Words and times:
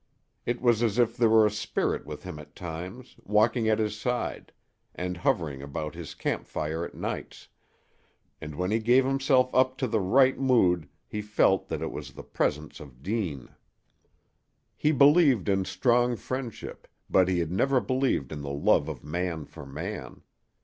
It 0.47 0.61
was 0.63 0.81
as 0.81 0.97
if 0.97 1.15
there 1.15 1.29
were 1.29 1.45
a 1.45 1.51
spirit 1.51 2.07
with 2.07 2.23
him 2.23 2.39
at 2.39 2.55
times, 2.55 3.17
walking 3.23 3.69
at 3.69 3.77
his 3.77 3.95
side, 3.95 4.51
and 4.95 5.15
hovering 5.17 5.61
about 5.61 5.93
his 5.93 6.15
campfire 6.15 6.83
at 6.83 6.95
nights, 6.95 7.49
and 8.41 8.55
when 8.55 8.71
he 8.71 8.79
gave 8.79 9.05
himself 9.05 9.53
up 9.53 9.77
to 9.77 9.85
the 9.85 9.99
right 9.99 10.39
mood 10.39 10.89
he 11.05 11.21
felt 11.21 11.67
that 11.67 11.83
it 11.83 11.91
was 11.91 12.13
the 12.13 12.23
presence 12.23 12.79
of 12.79 13.03
Deane. 13.03 13.49
He 14.75 14.91
believed 14.91 15.47
in 15.47 15.65
strong 15.65 16.15
friendship, 16.15 16.87
but 17.07 17.27
he 17.27 17.37
had 17.37 17.51
never 17.51 17.79
believed 17.79 18.31
in 18.31 18.41
the 18.41 18.49
love 18.49 18.89
of 18.89 19.03
man 19.03 19.45
for 19.45 19.67
man. 19.67 20.23